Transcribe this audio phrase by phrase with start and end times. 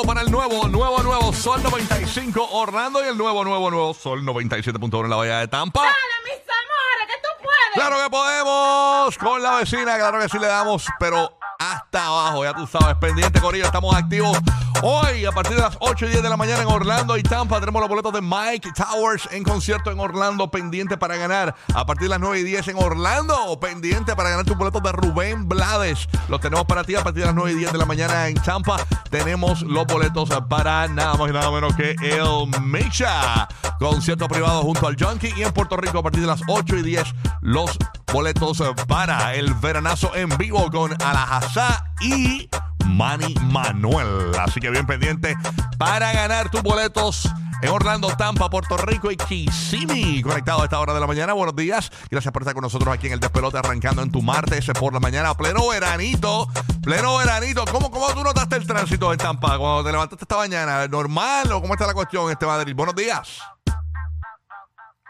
[0.00, 5.04] para el nuevo, nuevo, nuevo Sol 95 Orlando y el nuevo, nuevo, nuevo Sol 97.1
[5.04, 5.80] en la Bahía de Tampa.
[5.80, 5.92] ¡Dale,
[6.24, 7.74] mis amores, que tú puedes!
[7.74, 9.18] ¡Claro que podemos!
[9.18, 13.38] Con la vecina, claro que sí le damos, pero hasta abajo, ya tú sabes, pendiente,
[13.38, 14.38] con Corillo, estamos activos
[14.82, 17.60] hoy a partir de las 8 y 10 de la mañana en Orlando y Tampa.
[17.60, 22.04] Tenemos los boletos de Mike Towers en concierto en Orlando, pendiente para ganar a partir
[22.04, 26.08] de las 9 y 10 en Orlando, pendiente para ganar tus boletos de Rubén Blades.
[26.28, 28.34] Los tenemos para ti a partir de las 9 y 10 de la mañana en
[28.42, 28.76] Tampa.
[29.10, 33.48] Tenemos los boletos para nada más y nada menos que el Misha.
[33.78, 36.82] Concierto privado junto al Junkie y en Puerto Rico a partir de las 8 y
[36.82, 37.76] 10 los
[38.12, 42.48] boletos para el veranazo en vivo con Alajazá y
[42.84, 44.32] Manny Manuel.
[44.38, 45.36] Así que bien pendiente
[45.78, 47.28] para ganar tus boletos
[47.62, 50.20] en Orlando, Tampa, Puerto Rico y Kissimmee.
[50.22, 51.32] Conectado a esta hora de la mañana.
[51.32, 51.90] Buenos días.
[52.10, 55.00] Gracias por estar con nosotros aquí en el Despelote, arrancando en tu martes por la
[55.00, 55.34] mañana.
[55.34, 56.48] Pleno veranito.
[56.82, 57.64] Pleno veranito.
[57.70, 60.88] ¿Cómo, ¿Cómo tú notaste el tránsito en Tampa cuando te levantaste esta mañana?
[60.88, 62.74] ¿Normal o cómo está la cuestión este Madrid?
[62.74, 63.38] Buenos días.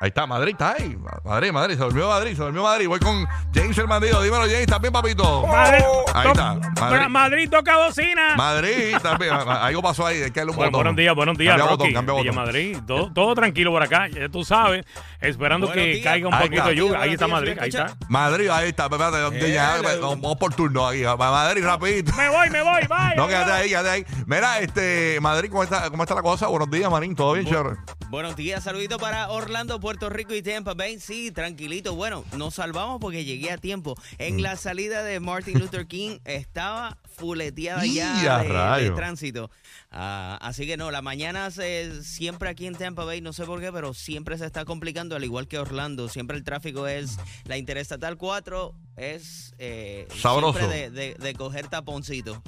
[0.03, 0.99] Ahí está, Madrid está ahí.
[1.25, 2.89] Madrid, Madrid, se durmió Madrid, se durmió Madrid.
[2.89, 4.21] Voy con James el bandido.
[4.21, 5.47] Dímelo, James, ¿estás papito?
[5.47, 7.09] Madrid, Ahí está, Madrid.
[7.09, 7.49] Madrid.
[7.49, 8.35] toca bocina.
[8.35, 9.33] Madrid también.
[9.33, 10.21] Algo pasó ahí.
[10.21, 10.83] Hay que darle un Bueno, botón.
[10.83, 11.79] buenos días, buenos días, Cambia Rocky.
[11.79, 12.45] botón, cambia Villa botón.
[12.47, 14.85] Madrid, todo, todo tranquilo por acá, ya tú sabes,
[15.21, 16.05] esperando Buenos que días.
[16.05, 16.69] caiga un Ahí poquito está.
[16.71, 17.01] de lluvia.
[17.01, 17.97] Ahí está Madrid, ¿me ahí está.
[18.09, 18.85] Madrid, ahí está.
[18.87, 21.05] espérate, Eh, Vamos por turno aquí.
[21.05, 22.13] Madrid, rapidito.
[22.17, 23.15] Me voy, me voy, bye.
[23.17, 24.05] No, quédate ahí, quédate ahí.
[24.27, 26.49] Mira, este, Madrid, ¿cómo está, cómo está la cosa?
[26.49, 27.15] Buenos días, Marín.
[27.15, 27.77] ¿Todo bien, chévere?
[28.11, 30.99] Buenos días, saludito para Orlando, Puerto Rico y Tampa Bay.
[31.01, 31.95] Sí, tranquilito.
[31.95, 33.95] Bueno, nos salvamos porque llegué a tiempo.
[34.19, 34.41] En Mm.
[34.41, 38.43] la salida de Martin Luther King estaba fuleteada ¡Y ya
[38.79, 39.51] de, de tránsito.
[39.91, 43.61] Ah, así que no, la mañana se, siempre aquí en Tampa Bay, no sé por
[43.61, 46.09] qué, pero siempre se está complicando, al igual que Orlando.
[46.09, 50.59] Siempre el tráfico es la Interestatal 4, es eh, Sabroso.
[50.59, 52.43] siempre de, de- de coger taponcito.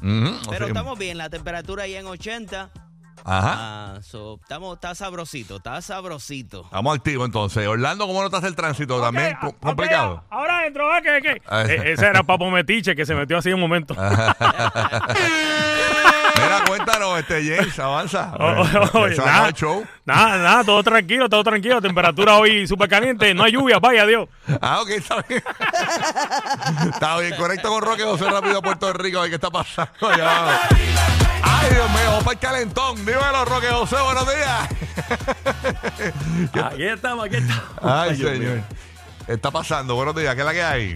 [0.49, 2.71] Pero estamos bien, la temperatura ya en 80.
[3.25, 3.55] Ajá.
[3.57, 6.65] Ah, so, estamos, está sabrosito, está sabrosito.
[6.65, 7.67] Estamos activos entonces.
[7.67, 9.01] Orlando, ¿cómo notaste el tránsito?
[9.01, 10.23] También ah, co- complicado.
[10.29, 11.01] ahora entro, ¿va?
[11.01, 11.43] ¿qué, qué?
[11.47, 11.62] Ah.
[11.69, 13.97] Ese era Papo Metiche que se metió así un momento.
[17.19, 18.32] Este James, avanza.
[18.38, 19.48] Nada.
[19.48, 19.86] el show.
[20.04, 21.80] Nada, nada, todo tranquilo, todo tranquilo.
[21.80, 24.28] Temperatura hoy súper caliente, no hay lluvia, vaya Dios.
[24.60, 25.42] Ah, ok, está bien.
[26.92, 30.08] está bien, conecto con Roque José rápido a Puerto Rico, a ver qué está pasando
[30.08, 30.60] allá.
[31.42, 32.97] Ay, Dios mío, vamos para el calentón.
[32.97, 34.69] Dímelo, Roque José, buenos días.
[36.64, 37.64] Aquí estamos, aquí estamos.
[37.82, 38.38] Ay, señor.
[38.38, 38.64] mío.
[39.26, 39.94] ¿Qué está pasando?
[39.94, 40.94] Buenos días, ¿qué es la que hay?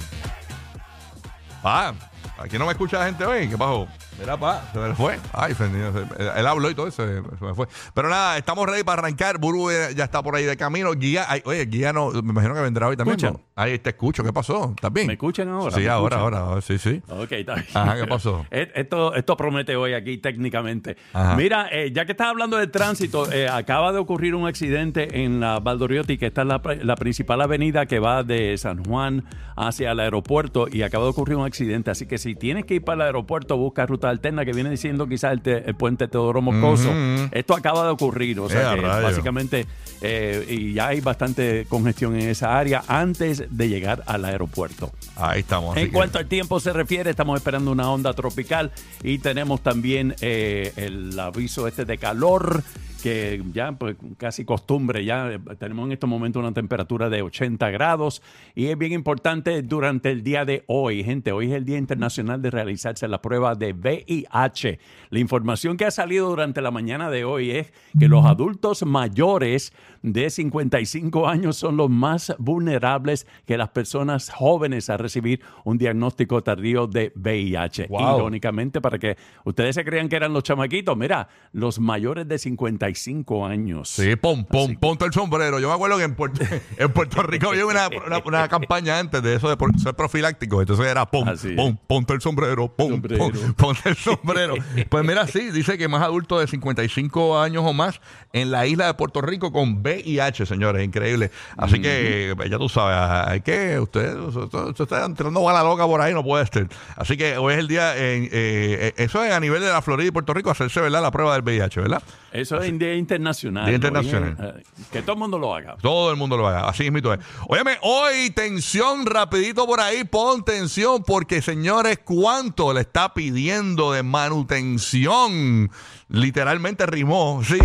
[1.64, 1.92] Ah,
[2.38, 3.48] aquí no me escucha la gente hoy.
[3.48, 3.88] ¿Qué pasó?
[4.18, 5.18] Mira, pa, se me fue.
[5.32, 6.04] Ay, Fernando,
[6.36, 7.66] él habló y todo eso, se, se me fue.
[7.94, 9.38] Pero nada, estamos ready para arrancar.
[9.38, 10.92] Buru eh, ya está por ahí de camino.
[10.92, 13.16] Guía, ay, oye, Guía no, me imagino que vendrá hoy también.
[13.16, 13.34] ¿Escuchan?
[13.34, 13.40] ¿no?
[13.54, 14.70] Ahí te escucho, ¿qué pasó?
[14.74, 15.06] ¿Estás bien?
[15.06, 15.74] ¿Me escuchan ahora?
[15.76, 16.40] Sí, ¿Me ahora, escuchan?
[16.42, 17.02] ahora, sí, sí.
[17.08, 17.66] Ok, está bien.
[17.74, 18.44] Ajá, ¿qué pasó?
[18.50, 20.96] Et- Esto, esto promete hoy aquí técnicamente.
[21.12, 21.36] Ajá.
[21.36, 25.38] Mira, eh, ya que estás hablando de tránsito, eh, acaba de ocurrir un accidente en
[25.40, 29.24] la Valdoriotti, que está en la, la principal avenida que va de San Juan
[29.56, 31.90] hacia el aeropuerto, y acaba de ocurrir un accidente.
[31.90, 35.06] Así que si tienes que ir para el aeropuerto, busca ruta alterna, que viene diciendo
[35.06, 36.90] quizás el, te- el puente Teodoro Moscoso.
[37.32, 39.66] Esto acaba de ocurrir, o sea que básicamente,
[40.00, 44.90] eh, y ya hay bastante congestión en esa área antes de llegar al aeropuerto.
[45.16, 45.76] Ahí estamos.
[45.76, 48.70] En que- cuanto al tiempo se refiere, estamos esperando una onda tropical
[49.02, 52.62] y tenemos también eh, el aviso este de calor
[53.02, 57.70] que ya pues casi costumbre, ya eh, tenemos en estos momentos una temperatura de 80
[57.70, 58.22] grados
[58.54, 62.42] y es bien importante durante el día de hoy, gente, hoy es el Día Internacional
[62.42, 64.78] de realizarse la prueba de VIH.
[65.10, 69.72] La información que ha salido durante la mañana de hoy es que los adultos mayores
[70.02, 76.42] de 55 años son los más vulnerables que las personas jóvenes a recibir un diagnóstico
[76.42, 77.86] tardío de VIH.
[77.88, 78.18] Wow.
[78.18, 82.68] Irónicamente, para que ustedes se crean que eran los chamaquitos, mira, los mayores de 55
[82.94, 83.88] 65 años.
[83.88, 85.58] Sí, pon, pon, ponte el sombrero.
[85.60, 86.40] Yo me acuerdo que en Puerto,
[86.76, 90.60] en Puerto Rico había una, una, una campaña antes de eso de por- ser profiláctico.
[90.60, 93.18] Entonces era pon, pon, ponte el sombrero, pon, Sombrero.
[93.30, 94.54] pon, ponte el sombrero.
[94.88, 98.00] pues mira, sí, dice que más adultos de 55 años o más
[98.32, 101.30] en la isla de Puerto Rico con VIH, señores, increíble.
[101.56, 106.00] Así que pues, ya tú sabes, hay que, usted, usted, está entrando bala loca por
[106.00, 106.68] ahí, no puede ser.
[106.96, 109.82] Así que hoy es el día, en, eh, eh, eso es a nivel de la
[109.82, 111.02] Florida y Puerto Rico, hacerse, ¿verdad?
[111.02, 112.02] La prueba del VIH, ¿verdad?
[112.32, 113.66] Eso es Día Internacional.
[113.66, 114.36] Día internacional.
[114.38, 115.76] Oye, eh, que todo el mundo lo haga.
[115.80, 116.68] Todo el mundo lo haga.
[116.68, 117.20] Así mismo es.
[117.48, 120.04] Óyeme, hoy tensión rapidito por ahí.
[120.04, 125.70] Pon tensión porque, señores, ¿cuánto le está pidiendo de manutención?
[126.08, 127.58] Literalmente rimó, sí.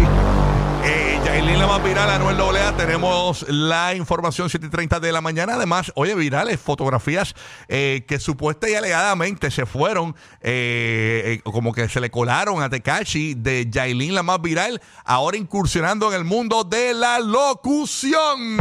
[0.85, 5.21] Eh, Yailin la más viral, Anuel Doblea, tenemos la información 7 y 30 de la
[5.21, 5.53] mañana.
[5.56, 7.35] Además, oye, virales, fotografías
[7.69, 12.69] eh, que supuesta y alegadamente se fueron, eh, eh, como que se le colaron a
[12.69, 18.57] Tekashi de Yailin la más viral, ahora incursionando en el mundo de la locución.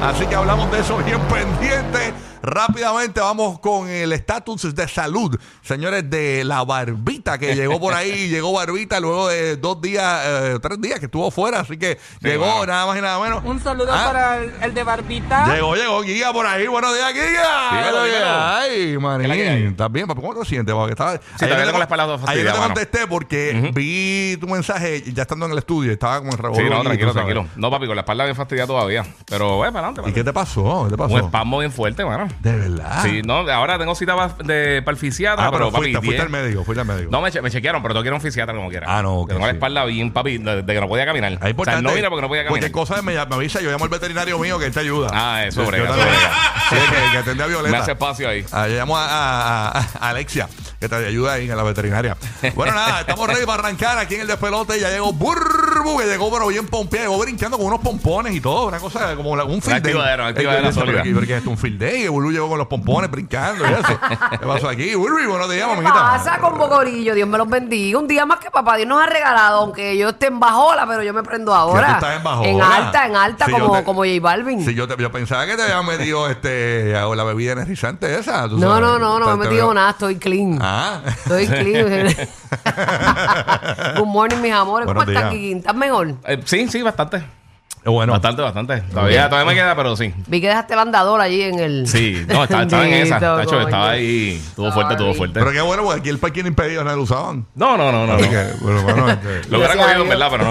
[0.00, 2.12] Así que hablamos de eso bien pendiente.
[2.42, 8.28] Rápidamente vamos con el estatus de salud, señores, de la barbita que llegó por ahí.
[8.28, 11.60] llegó barbita luego de dos días, eh, tres días que estuvo fuera.
[11.60, 12.66] Así que llegó wow.
[12.66, 13.42] nada más y nada menos.
[13.44, 15.46] Un saludo Ah, para el, el de Barbita.
[15.54, 16.66] Llegó, llegó Giga por ahí.
[16.66, 17.70] Buenos días, Giga.
[17.72, 19.30] Dímelo, Ay, manín.
[19.68, 20.20] ¿Estás bien, papi?
[20.20, 20.74] ¿Cómo te sientes?
[20.74, 23.70] Porque estaba, ayer todavía no te- tengo la espalda toda Ayer no te contesté porque
[23.74, 25.92] vi tu mensaje ya estando en el estudio.
[25.92, 27.46] Estaba como en Sí, no, tranquilo, tranquilo.
[27.56, 29.04] No, papi, con la espalda bien fastidiada todavía.
[29.26, 30.10] Pero, bueno, para adelante.
[30.10, 30.84] ¿Y qué te pasó?
[30.84, 31.14] ¿Qué te pasó?
[31.14, 32.27] Un espasmo bien fuerte, mano.
[32.40, 33.02] De verdad.
[33.02, 36.22] Sí, no, ahora tengo cita pa- de, para el fisiatra, Ah, pero, pero, papi, fuiste,
[36.22, 37.10] al médico, fuiste al médico.
[37.10, 38.86] No, me, che- me chequearon, pero tengo que ir a un fisiatra como quiera.
[38.88, 39.56] Ah, no, ok, Tengo la sí.
[39.56, 41.32] espalda bien, papi, de, de que no podía caminar.
[41.32, 41.82] Es o sea, importante.
[41.82, 42.88] no vine porque no podía Cualquier caminar.
[42.88, 45.08] cosa me, me avisa, yo llamo al veterinario mío que él te ayuda.
[45.12, 46.14] Ah, eso, Yo- brega, eso, también.
[46.16, 46.32] brega.
[46.70, 47.70] Sí, que, que atende a Violeta.
[47.70, 48.44] Me hace espacio ahí.
[48.52, 50.48] Ah, yo llamo a, a- a- a Alexia,
[50.80, 52.16] que te ayuda ahí en la veterinaria.
[52.54, 54.78] Bueno, nada, estamos ready para arrancar aquí en el despelote.
[54.78, 58.66] Ya llegó Burbu, que llegó pero bien pompeado, llegó brincando con unos pompones y todo,
[58.68, 59.92] una cosa como la- un field day.
[59.92, 60.72] activadera, una activadera Eh,
[61.14, 63.98] pero es un field day, Burbu llegó con los pompones brincando y eso.
[64.30, 64.94] ¿Qué pasó aquí?
[64.94, 65.92] Burbu, buenos días, ¿Qué mamita.
[65.94, 67.14] pasa con Bocorillo?
[67.14, 67.98] Dios me los bendiga.
[67.98, 71.02] Un día más que papá Dios nos ha regalado, aunque yo esté en bajola, pero
[71.02, 71.86] yo me prendo ahora.
[71.86, 72.48] tú estás en bajola.
[72.48, 74.64] En alta, en alta, Sí, yo como, te- como J Balvin.
[74.64, 78.48] Si yo, te- yo pensaba que te habían metido este, la bebida energizante esa.
[78.48, 78.82] tú no, sabes.
[78.82, 80.58] no, no, no me he te metido veo- nada, estoy clean.
[80.60, 81.00] Ah.
[81.06, 82.06] Estoy clean.
[83.96, 84.86] Good morning, mis amores.
[84.86, 85.58] ¿Cómo Buenos estás, días.
[85.58, 86.14] ¿Estás mejor?
[86.24, 87.37] Eh, sí, sí, bastante.
[87.84, 88.80] Bueno, Bastante, bastante.
[88.92, 90.12] Todavía, todavía me queda, pero sí.
[90.26, 91.86] Vi que dejaste bandador allí en el.
[91.88, 93.18] Sí, no, estaba, estaba en esa.
[93.18, 93.60] Bendito, Tacho, coño.
[93.62, 94.42] estaba ahí.
[94.46, 95.38] Estuvo fuerte, estuvo fuerte.
[95.40, 97.46] pero qué bueno, porque aquí el parking impedido no lo usaban.
[97.54, 98.12] No, no, no, no.
[98.14, 98.30] Así no.
[98.30, 100.08] que, bueno, bueno, este, Lo hubiera Gracias a cogido en Dios.
[100.08, 100.44] verdad, pero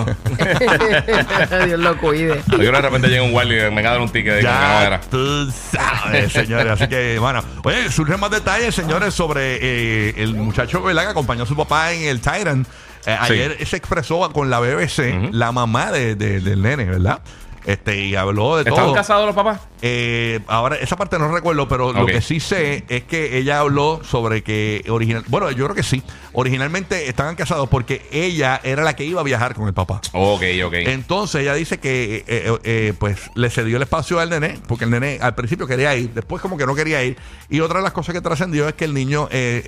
[1.59, 1.65] no.
[1.65, 2.41] Dios lo cuide.
[2.51, 5.01] Yo de repente llega un guardia y me gana un ticket de ya era.
[5.01, 6.71] tú sabes, señores.
[6.73, 11.03] Así que, bueno, oye, surgen más detalles, señores, sobre eh, el muchacho ¿verdad?
[11.03, 12.67] que acompañó a su papá en el Tyrant.
[13.05, 13.33] Eh, Sí.
[13.33, 17.21] ayer se expresó con la BBC, la mamá de- de- del nene, ¿verdad?
[17.65, 18.93] Este, y habló de ¿Estaban todo.
[18.95, 19.59] casados los papás?
[19.81, 23.99] Eh, ahora, esa parte no recuerdo, pero lo que sí sé es que ella habló
[24.05, 26.01] sobre que original, bueno, yo creo que sí.
[26.31, 29.99] Originalmente estaban casados porque ella era la que iba a viajar con el papá.
[30.13, 30.73] Ok, ok.
[30.75, 34.89] Entonces ella dice que eh, eh, pues le cedió el espacio al nene, porque el
[34.91, 37.17] nene al principio quería ir, después como que no quería ir.
[37.49, 39.27] Y otra de las cosas que trascendió es que el niño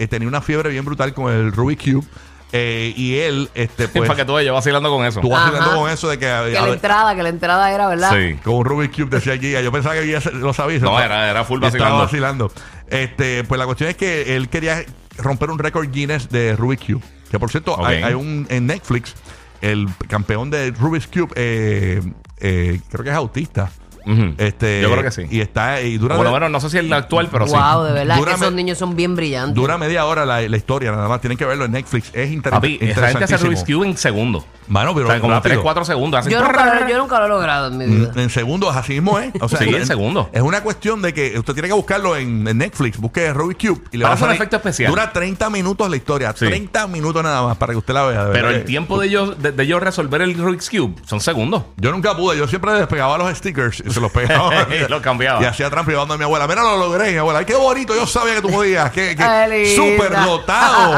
[0.09, 2.07] tenía una fiebre bien brutal con el Rubik's Cube.
[2.51, 5.19] Eh, y él, este, pues, Para que tú vayas vacilando con eso.
[5.19, 5.77] estuvo vacilando Ajá.
[5.79, 8.11] con eso de que, Que la ver, entrada, que la entrada era, ¿verdad?
[8.11, 8.35] Sí.
[8.43, 9.61] con un Rubik's Cube decía Giga.
[9.61, 10.79] Yo pensaba que se- lo sabía.
[10.79, 12.47] No, era- era full y estaba vacilando.
[12.47, 12.51] vacilando.
[12.87, 14.83] Este, pues la cuestión es que él quería
[15.17, 17.03] romper un récord Guinness de Rubik's Cube.
[17.29, 19.13] Que por cierto, hay, hay un en Netflix,
[19.61, 22.01] el campeón de Rubik's Cube, eh,
[22.39, 23.69] eh, creo que es autista.
[24.11, 24.33] Ujú.
[24.37, 25.23] Este, Yo creo que sí.
[25.29, 27.53] Y está, y dura, Por lo menos, no sé si el actual, pero sí.
[27.55, 29.55] Wow, de verdad Dura que esos niños son bien brillantes.
[29.55, 31.21] dura media hora la, la historia, nada más.
[31.21, 32.09] Tienen que verlo en Netflix.
[32.13, 33.37] Es inter Papi, esa gente hace.
[33.37, 34.45] Rubik's Cube en segundo.
[34.67, 35.53] Mano, pero O sea, como rápido.
[35.55, 36.25] 3, 4 segundos.
[36.27, 38.11] Yo, nunca, yo nunca lo he logrado en mi vida.
[38.13, 39.31] Mm, En segundos, así mismo es.
[39.41, 40.27] O sea, Sí, en segundos.
[40.31, 42.97] Es una cuestión de que usted tiene que buscarlo en, en Netflix.
[42.99, 43.81] Busque Rubik's Cube.
[43.91, 44.91] Y le va a un salir- efecto especial.
[44.91, 46.33] Dura 30 minutos la historia.
[46.37, 46.45] Sí.
[46.45, 48.25] 30 minutos nada más para que usted la vea.
[48.25, 50.93] de Pero verdad el que- tiempo de ellos, de, de ellos resolver el Rubik's Cube
[51.03, 51.63] son segundos.
[51.77, 52.37] Yo nunca pude.
[52.37, 54.51] Yo siempre despegaba los stickers se los pegaba.
[54.89, 55.41] Los cambiaba.
[55.41, 56.47] Y hacía trampa llevando a mi abuela.
[56.47, 57.39] Mira, lo logré, mi abuela.
[57.39, 57.93] Ay, qué bonito.
[57.95, 58.91] Yo sabía que tú podías.
[58.91, 60.93] Qué, qué súper dotado.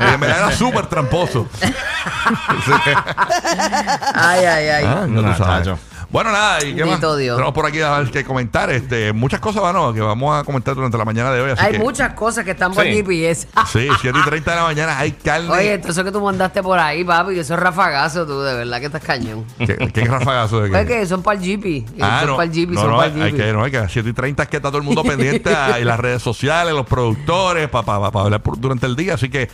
[0.00, 1.46] y en verdad era súper tramposo.
[4.14, 4.84] Ay, ay, ay.
[4.86, 5.66] Ah, no Nah, tú sabes.
[5.66, 5.78] chacho.
[6.12, 6.88] Bueno, nada, y qué más.
[6.90, 7.36] Bendito Dios.
[7.36, 8.68] Tenemos por aquí a ver qué comentar.
[8.70, 11.50] Este, muchas cosas, mano, que vamos a comentar durante la mañana de hoy.
[11.52, 12.90] Así Hay que, muchas cosas que están por Sí.
[12.90, 13.46] GPS.
[13.72, 15.48] Sí, 7 y 30 de la mañana hay carne.
[15.50, 18.80] Oye, eso que tú mandaste por ahí, papi, que eso es rafagazo, tú, de verdad
[18.80, 19.44] que estás cañón.
[19.58, 21.86] ¿Qué, qué rafagazo de Es que son para el Jeepy.
[22.00, 23.44] Ah, son no, para el Jeepy, no, son no, para el hay Jeepy.
[23.44, 25.54] que, no, hay que a 7 y 30 es que está todo el mundo pendiente
[25.54, 29.14] a- y las redes sociales, los productores, para hablar por- durante el día.
[29.14, 29.48] Así que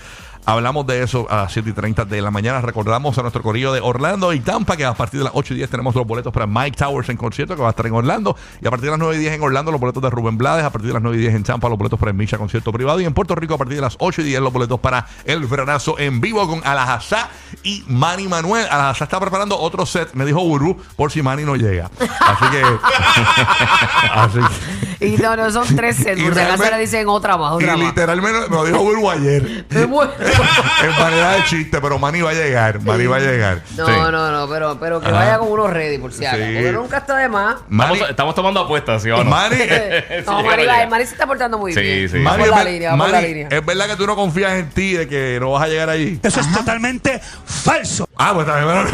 [0.48, 2.60] Hablamos de eso a las 7 y 30 de la mañana.
[2.60, 5.56] Recordamos a nuestro corillo de Orlando y Tampa que a partir de las 8 y
[5.56, 8.36] 10 tenemos los boletos para Mike Towers en concierto que va a estar en Orlando.
[8.62, 10.64] Y a partir de las 9 y 10 en Orlando los boletos de Rubén Blades.
[10.64, 12.72] A partir de las 9 y 10 en Tampa los boletos para el Misha concierto
[12.72, 13.00] privado.
[13.00, 15.44] Y en Puerto Rico a partir de las 8 y 10 los boletos para el
[15.46, 17.28] veranazo en vivo con Alajazá
[17.64, 18.66] y Manny Manuel.
[18.70, 21.90] Alajazá está preparando otro set, me dijo Uru, por si Manny no llega.
[22.20, 22.62] Así que...
[24.12, 26.18] así que- Y no, no, son tres sets.
[26.20, 27.86] Y acaso le dicen otra más, y otra más.
[27.86, 29.64] literalmente me lo dijo Uru ayer.
[29.70, 30.12] Me muero.
[30.84, 32.80] en manera de chiste, pero Manny va a llegar.
[32.82, 33.62] Manny va a llegar.
[33.76, 33.92] No, Sí.
[34.10, 35.16] no, no, pero, pero que Ajá.
[35.16, 36.42] vaya con uno ready, por si acaso.
[36.42, 36.52] Sí.
[36.54, 37.56] Porque nunca está de más.
[37.68, 39.30] Manny, Estamos, estamos tomando apuestas, ¿sí o no?
[39.30, 39.56] Manny,
[40.26, 40.86] no, Mari, no va-.
[40.86, 42.08] Mari se está portando muy Sí, bien.
[42.08, 42.18] sí.
[42.18, 43.48] Manny, Vamos por es la ver- línea, por la Manny, línea.
[43.50, 46.18] es verdad que tú no confías en ti de que no vas a llegar allí.
[46.22, 48.08] Eso es totalmente falso.
[48.16, 48.88] Ah, pues está bien, bueno.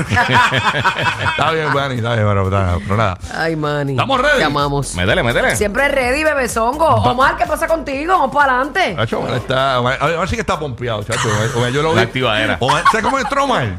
[1.31, 3.19] está bien, Manny, está bien, bueno, está- pero nada.
[3.35, 3.93] Ay, Manny.
[3.93, 4.39] ¿Estamos ready?
[4.39, 4.95] Te amamos.
[4.95, 5.57] Métele, métele.
[5.57, 6.87] Siempre ready, bebezongo.
[6.87, 8.13] Omar, ¿qué pasa contigo?
[8.15, 8.95] Vamos para adelante.
[8.97, 11.29] Chacho, Omar está, Omar, a ver, Omar sí que está pompeado, chacho.
[11.57, 11.97] Omar- yo lo vi.
[11.97, 12.57] La activadera.
[12.61, 13.77] Omar, ¿Sabes cómo entró Omar?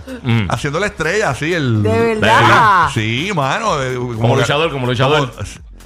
[0.49, 1.83] Haciendo la estrella, así, el...
[1.83, 2.89] De verdad.
[2.93, 3.81] Sí, mano.
[3.81, 5.31] eh, Como luchador, como luchador.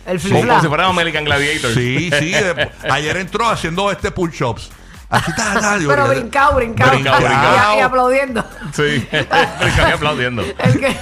[0.05, 1.73] El Como, como si fuera American Gladiator.
[1.73, 2.31] Sí, sí.
[2.31, 4.69] de- ayer entró haciendo este push-ups.
[5.09, 5.81] Así está, tal.
[5.81, 6.91] yo- Pero brincado, brincado.
[6.91, 7.77] Brincado, Y- brincado.
[7.77, 8.45] Y, aplaudiendo.
[8.73, 9.07] Sí.
[9.11, 10.43] Brincaba aplaudiendo.
[10.59, 10.97] El que,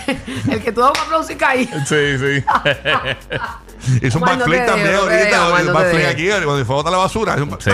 [0.51, 1.65] el que tú das un aplauso y caí.
[1.87, 2.43] Sí, sí.
[4.01, 5.49] Hizo un backflip también ahorita.
[5.67, 7.35] un backflip aquí, cuando fue a botar la basura.
[7.59, 7.71] Sí.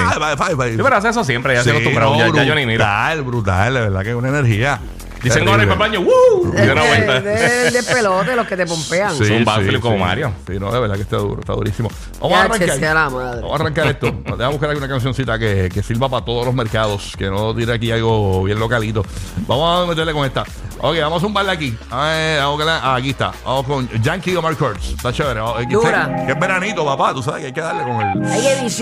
[0.77, 2.11] Pero hace eso siempre, ya se acostumbrado.
[2.15, 2.83] no, ya, ya yo ni miro.
[2.83, 4.79] Brutal, brutal, de verdad que es una energía.
[5.23, 6.51] Dicen ahora para el baño, ¡Woo!
[6.51, 7.21] De, vuelta.
[7.21, 9.15] de, de pelote, los que te pompean.
[9.15, 9.31] Sí.
[9.31, 10.33] un backflip como Mario.
[10.47, 11.89] Sí, no, de verdad que está duro, está durísimo.
[12.19, 12.79] Vamos a arrancar.
[12.95, 13.41] la madre.
[13.41, 14.11] Vamos a arrancar esto.
[14.25, 17.73] Déjame buscar aquí una cancioncita que, que sirva para todos los mercados, que no tire
[17.73, 19.03] aquí algo bien localito.
[19.47, 20.43] Vamos a meterle con esta.
[20.83, 21.77] Ok, vamos a zumbarle aquí.
[21.91, 23.31] A ver, vamos a ah, aquí está.
[23.45, 24.93] Vamos con Yankee Omar Kurtz.
[24.93, 25.39] Está chévere.
[25.39, 26.23] Vamos, que- Dura.
[26.25, 27.13] Que es veranito, papá.
[27.13, 28.79] Tú sabes que hay que darle con el, Ay, es,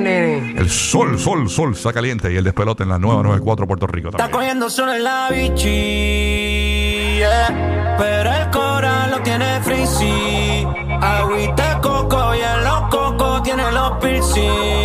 [0.00, 0.54] nene.
[0.56, 1.72] el sol, sol, sol.
[1.72, 4.38] Está caliente y el despelote en la nueva 94 Puerto Rico Está también.
[4.38, 5.71] cogiendo solo en la bichi,
[7.98, 10.66] pero el coral lo tiene frizzy.
[11.00, 14.81] Agüita coco y en los cocos tiene los piercing.